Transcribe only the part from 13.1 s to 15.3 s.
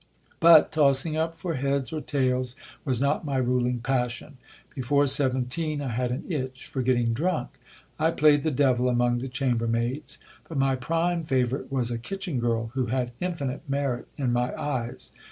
infinite merit in my eyes.